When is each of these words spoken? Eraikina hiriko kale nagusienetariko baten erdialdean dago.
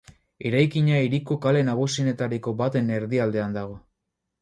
Eraikina 0.49 1.01
hiriko 1.01 1.37
kale 1.45 1.63
nagusienetariko 1.69 2.57
baten 2.65 2.93
erdialdean 2.99 3.59
dago. 3.63 3.81